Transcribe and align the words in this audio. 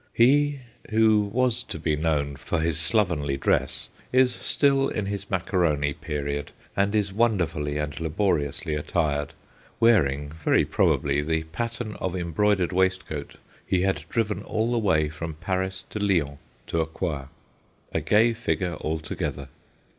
He, 0.13 0.61
who 0.89 1.29
was 1.31 1.61
to 1.61 1.77
be 1.77 1.95
known 1.95 2.35
for 2.35 2.59
his 2.59 2.79
slovenly 2.79 3.37
dress, 3.37 3.87
is 4.11 4.33
still 4.33 4.89
in 4.89 5.05
his 5.05 5.29
Macaroni 5.29 5.93
period, 5.93 6.49
and 6.75 6.95
is 6.95 7.13
wonderfully 7.13 7.77
and 7.77 7.99
laboriously 7.99 8.73
attired, 8.73 9.33
wearing, 9.79 10.31
very 10.43 10.65
pro 10.65 10.97
bably, 10.97 11.23
the 11.23 11.43
pattern 11.43 11.97
of 11.97 12.15
embroidered 12.15 12.73
waist 12.73 13.05
coat 13.05 13.35
he 13.63 13.81
had 13.83 14.05
driven 14.09 14.41
all 14.41 14.71
the 14.71 14.79
way 14.79 15.07
from 15.07 15.35
Paris 15.35 15.83
to 15.91 15.99
Lyons 15.99 16.39
to 16.65 16.81
acquire. 16.81 17.27
A 17.93 18.01
gay 18.01 18.33
figure 18.33 18.77
altogether. 18.77 19.49